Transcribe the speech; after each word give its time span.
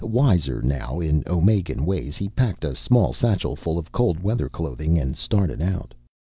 Wiser 0.03 0.63
now 0.63 0.99
in 0.99 1.21
Omegan 1.27 1.85
ways, 1.85 2.17
he 2.17 2.27
packed 2.27 2.63
a 2.65 2.73
small 2.73 3.13
satchel 3.13 3.55
full 3.55 3.77
of 3.77 3.91
cold 3.91 4.19
weather 4.19 4.49
clothing, 4.49 4.97
and 4.97 5.15
started 5.15 5.61
out. 5.61 5.93